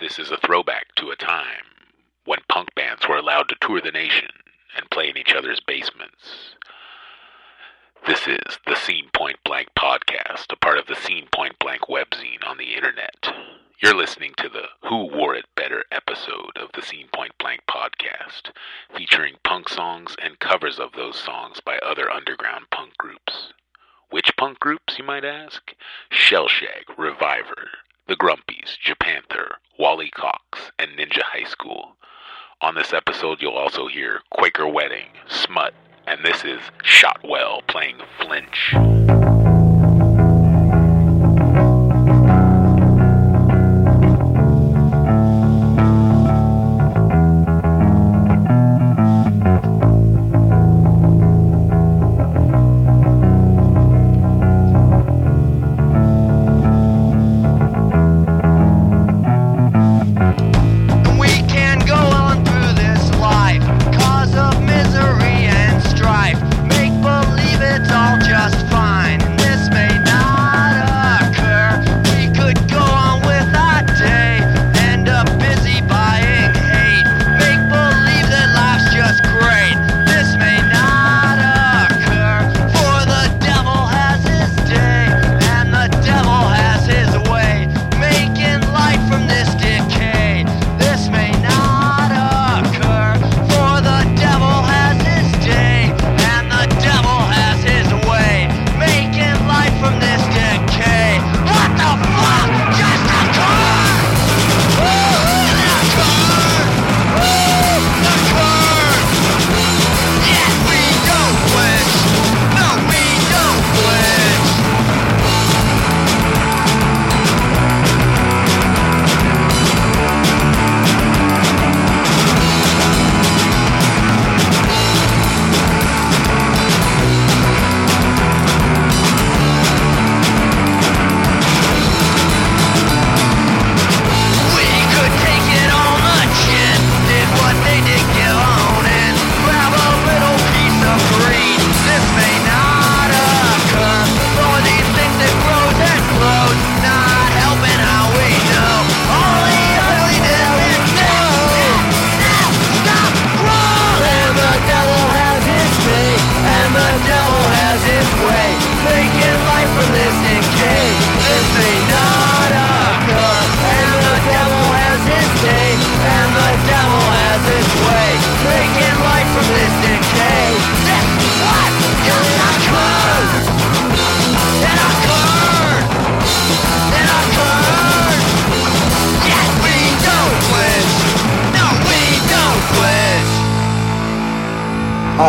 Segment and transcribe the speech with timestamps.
[0.00, 1.66] This is a throwback to a time
[2.24, 4.30] when punk bands were allowed to tour the nation
[4.74, 6.56] and play in each other's basements.
[8.06, 12.42] This is the Scene Point Blank podcast, a part of the Scene Point Blank webzine
[12.44, 13.34] on the internet.
[13.82, 18.50] You're listening to the Who Wore It Better episode of the Scene Point Blank podcast,
[18.96, 23.52] featuring punk songs and covers of those songs by other underground punk groups.
[24.08, 25.74] Which punk groups, you might ask?
[26.10, 27.68] Shellshag, Reviver,
[28.08, 31.96] The Grumpies, Japanther, Wally Cox, and Ninja High School.
[32.60, 35.72] On this episode, you'll also hear Quaker Wedding, Smut,
[36.08, 39.31] and this is Shotwell playing Flinch.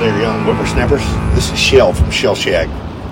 [0.00, 1.00] There, young whippersnappers.
[1.34, 2.68] This is Shell from Shellshag.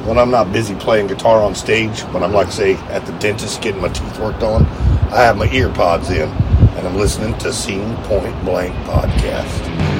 [0.06, 3.62] When I'm not busy playing guitar on stage, when I'm like, say, at the dentist
[3.62, 4.66] getting my teeth worked on,
[5.10, 9.94] I have my ear pods in and I'm listening to Scene Point Blank Podcast.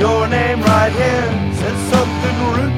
[0.00, 2.77] your name right here says something rude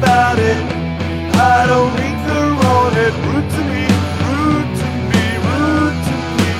[0.00, 0.56] about it,
[1.36, 2.46] I don't linger
[2.76, 3.12] on it.
[3.26, 3.84] Rude to me,
[4.28, 6.54] rude to me, rude to me.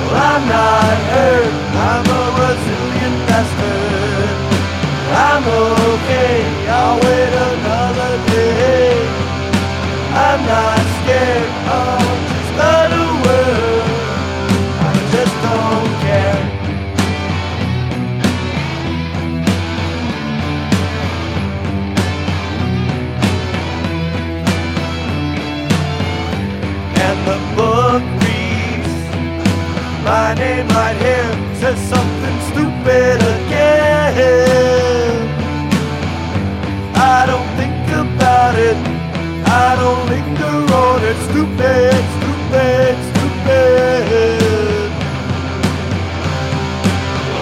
[0.00, 1.54] Well, I'm not hurt,
[1.90, 4.36] I'm a resilient bastard.
[5.28, 5.44] I'm
[5.92, 6.34] okay,
[6.78, 7.33] I'll wait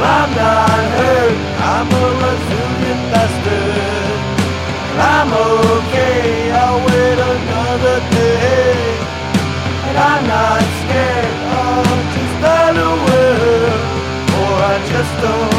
[0.02, 1.38] I'm not hurt.
[1.74, 4.18] I'm a resilient bastard.
[4.98, 6.50] I'm okay.
[6.50, 8.98] I'll wait another day.
[9.88, 11.34] And I'm not scared
[11.66, 11.86] of
[12.18, 13.80] just world.
[14.42, 15.51] Or I just don't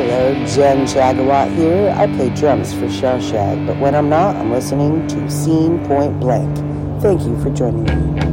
[0.00, 1.90] Hello, Jen Shagawat here.
[1.94, 6.56] I play drums for Shellshag, but when I'm not, I'm listening to Scene Point Blank.
[7.02, 8.29] Thank you for joining me.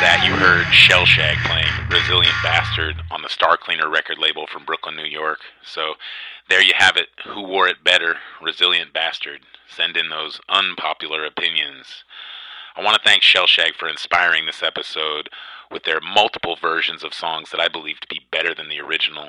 [0.00, 4.96] That, you heard Shellshag playing Resilient Bastard on the Star Cleaner record label from Brooklyn,
[4.96, 5.40] New York.
[5.62, 5.92] So
[6.48, 7.08] there you have it.
[7.26, 8.16] Who wore it better?
[8.40, 9.40] Resilient Bastard.
[9.68, 12.04] Send in those unpopular opinions.
[12.76, 15.28] I want to thank Shellshag for inspiring this episode
[15.70, 19.28] with their multiple versions of songs that I believe to be better than the original.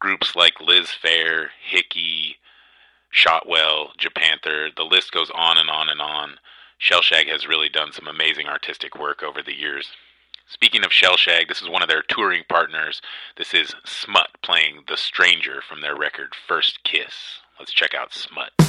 [0.00, 2.36] Groups like Liz Phair, Hickey,
[3.10, 6.34] Shotwell, Japanther, the list goes on and on and on.
[6.80, 9.92] Shellshag has really done some amazing artistic work over the years.
[10.46, 13.00] Speaking of Shellshag, this is one of their touring partners.
[13.36, 17.40] This is Smut playing The Stranger from their record First Kiss.
[17.58, 18.63] Let's check out Smut.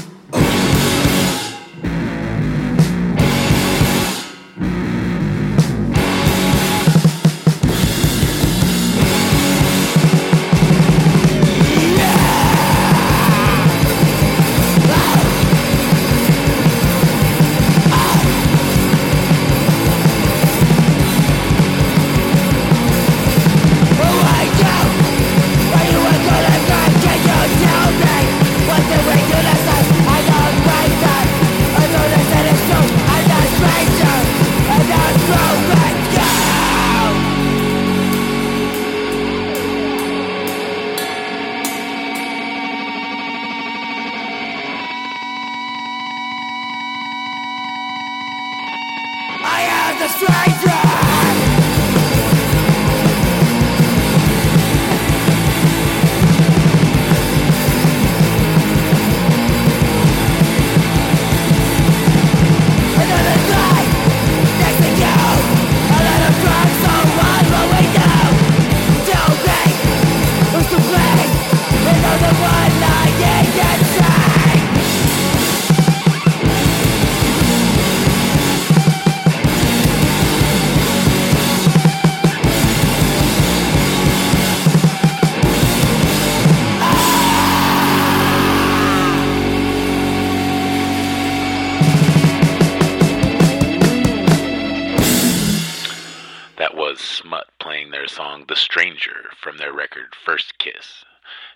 [100.14, 101.06] First Kiss.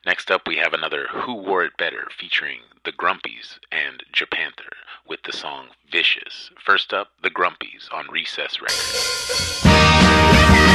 [0.06, 4.74] Next up, we have another Who Wore It Better featuring The Grumpies and Japanther
[5.06, 6.52] with the song Vicious.
[6.64, 10.69] First up, The Grumpies on Recess Records.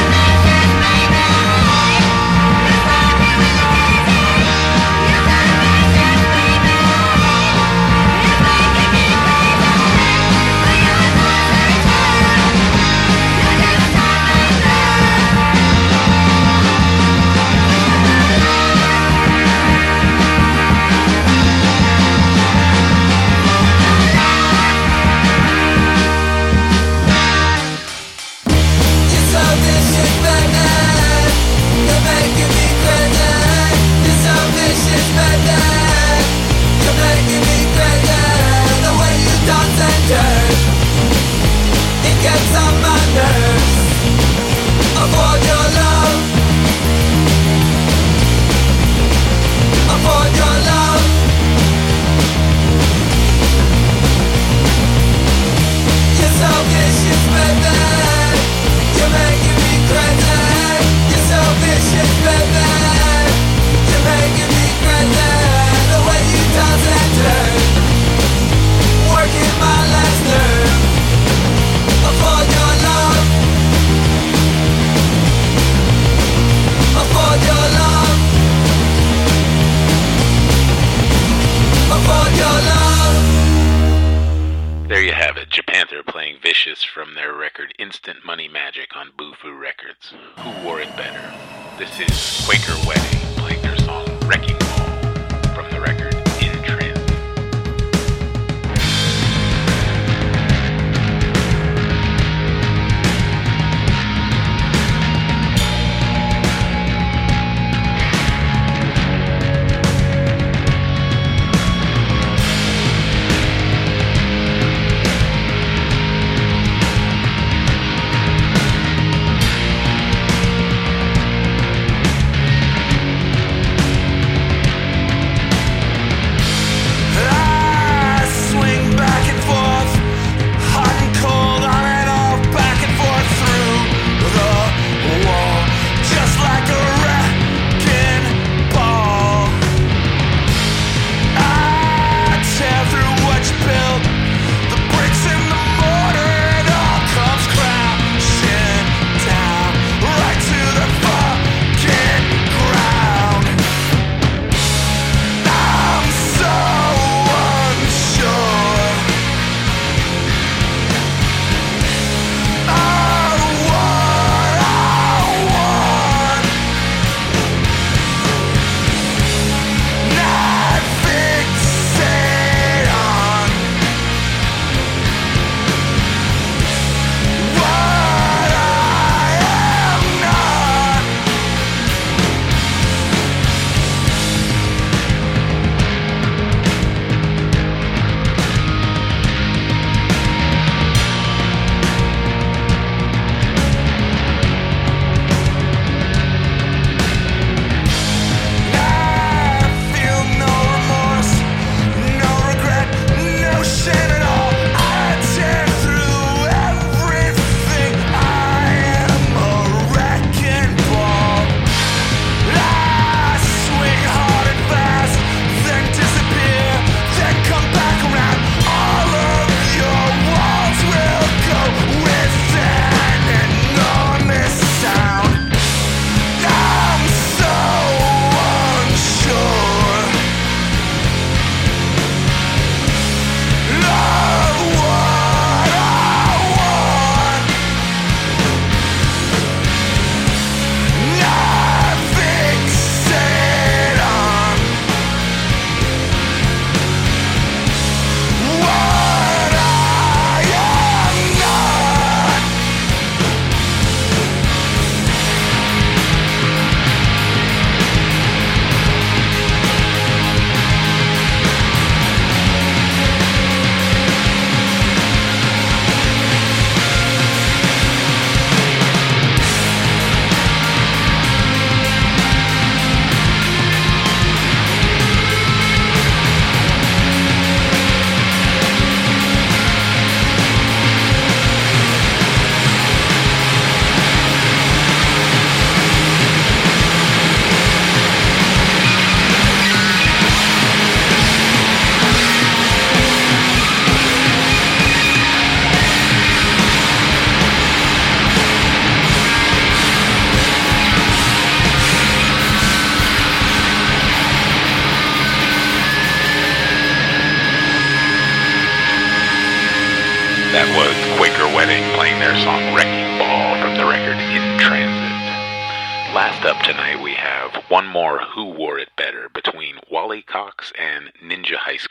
[85.95, 90.13] Japanther playing Vicious from their record Instant Money Magic on Boofu Records.
[90.39, 91.33] Who wore it better?
[91.77, 96.14] This is Quaker Wedding playing their song Wrecking Ball from the record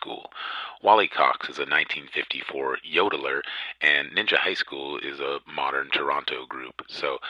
[0.04, 0.30] School.
[0.82, 3.40] Wally Cox is a 1954 yodeler,
[3.80, 6.82] and Ninja High School is a modern Toronto group.
[6.88, 7.20] So,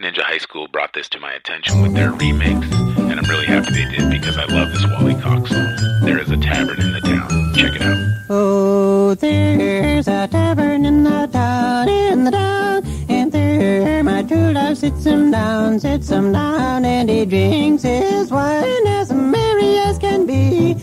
[0.00, 2.62] Ninja High School brought this to my attention with their remix,
[3.10, 5.76] and I'm really happy they did because I love this Wally Cox song.
[6.04, 7.54] There is a tavern in the town.
[7.56, 7.98] Check it out.
[8.30, 14.78] Oh, there's a tavern in the town, in the town, and there my true love
[14.78, 20.26] sits him down, sits him down, and he drinks his wine as merry as can
[20.26, 20.76] be,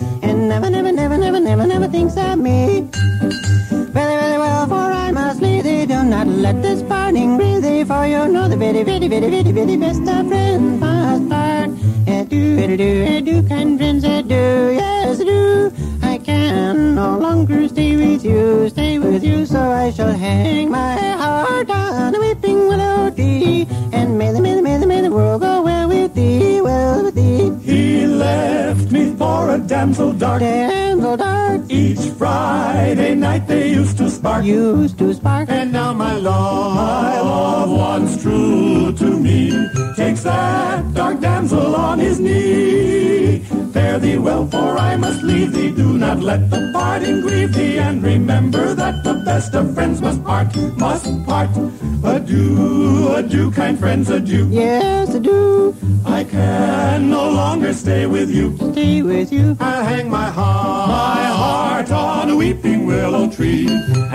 [0.48, 2.88] never, never, never, never, never, never thinks of me.
[2.92, 5.86] Very, very well, for I must leave thee.
[5.86, 9.52] Do not let this parting grieve thee, for you know the very, very, very, very,
[9.52, 11.70] very best of friends must part.
[12.08, 13.75] Adieu, eh, adieu, do, kind do, eh, adieu,
[29.86, 30.42] damsel dark.
[30.42, 34.44] Dark, Each Friday night they used to spark.
[34.44, 35.48] used to spark.
[35.50, 39.52] And now my love, my love once true to me,
[39.96, 43.40] takes that dark damsel on his knee.
[43.74, 45.72] Fare thee well, for I must leave thee.
[45.72, 50.24] Do not let the parting grieve thee, and remember that the best of friends must
[50.24, 51.50] part, must part.
[52.06, 54.48] Adieu, adieu, kind friends, adieu.
[54.50, 55.76] Yes, adieu.
[56.06, 58.56] I can no longer stay with you.
[58.72, 59.58] stay with you.
[59.60, 63.68] I'll hang my heart, my heart on a weeping willow tree,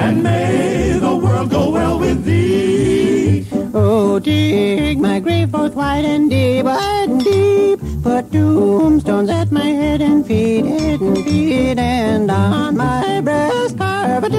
[0.04, 3.46] and may the world go well with thee.
[3.74, 7.78] Oh, dig my grave both wide and deep, wide and deep.
[8.02, 14.29] Put tombstones at my head and feet, head and feet, and on my breast carve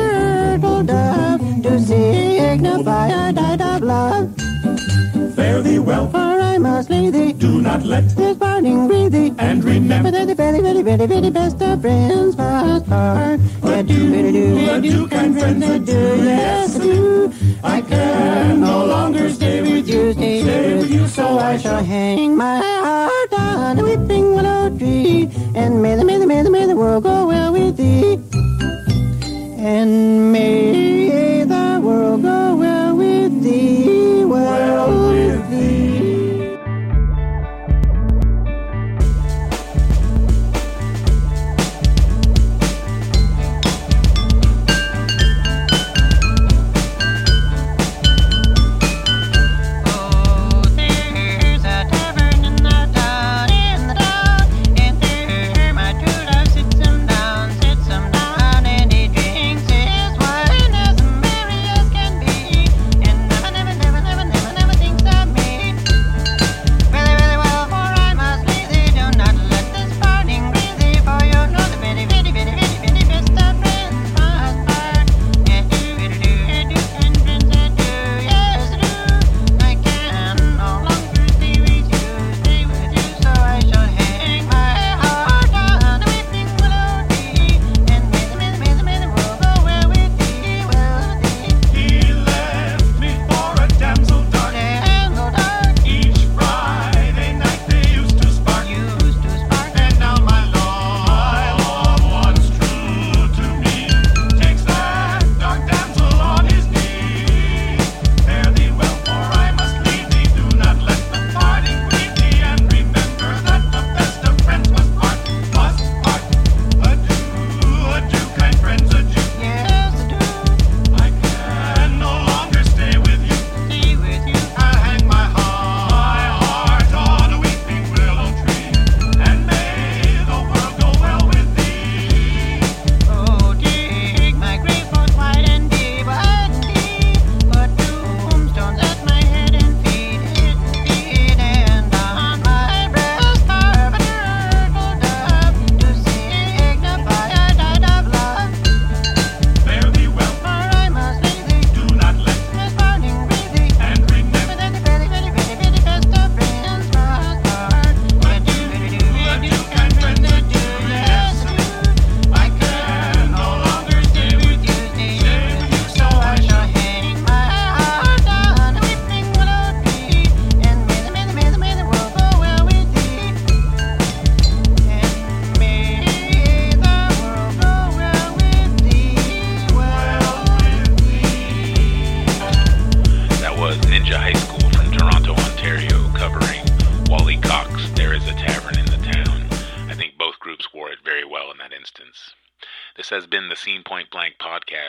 [0.52, 4.36] turtle dove to signify I died of love.
[5.36, 9.34] Fare thee well, For I must leave thee, do not let, this parting breathe thee.
[9.38, 10.12] and remember.
[10.12, 13.40] they're the very, very, very, very best of friends must part.
[13.64, 17.32] Adieu, adieu, adieu, kind friends, adieu, yes, adieu.
[17.64, 22.60] I can no longer stay with you, stay with you, so I shall hang my
[22.60, 25.30] heart on a weeping willow tree.
[25.56, 28.21] And may the, may the, may the, may the world go well with thee.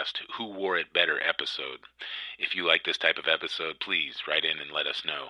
[0.03, 1.81] Podcast, Who Wore It Better episode.
[2.39, 5.29] If you like this type of episode, please write in and let us know.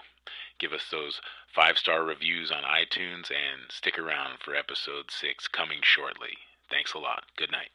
[0.58, 1.20] Give us those
[1.54, 6.38] five star reviews on iTunes and stick around for episode six coming shortly.
[6.70, 7.24] Thanks a lot.
[7.37, 7.70] Good night.